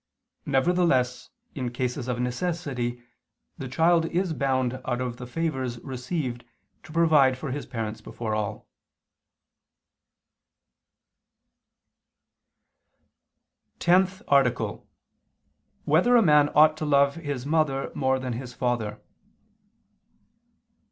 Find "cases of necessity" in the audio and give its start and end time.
1.69-3.03